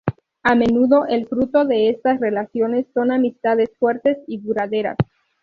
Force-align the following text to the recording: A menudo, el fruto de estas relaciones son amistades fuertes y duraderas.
A 0.41 0.55
menudo, 0.55 1.05
el 1.05 1.27
fruto 1.27 1.63
de 1.63 1.89
estas 1.91 2.19
relaciones 2.19 2.87
son 2.91 3.11
amistades 3.11 3.69
fuertes 3.77 4.17
y 4.25 4.39
duraderas. 4.39 4.97